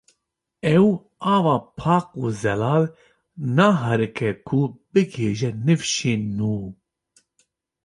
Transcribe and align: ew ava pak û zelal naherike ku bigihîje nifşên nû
ew 0.77 0.87
ava 1.35 1.55
pak 1.79 2.05
û 2.23 2.23
zelal 2.41 2.83
naherike 3.57 4.31
ku 4.47 4.59
bigihîje 4.91 5.51
nifşên 5.65 6.21
nû 6.37 6.55